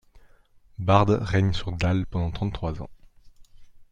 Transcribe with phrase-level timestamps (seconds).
[0.79, 2.89] Bard règne sur Dale pendant trente-trois ans.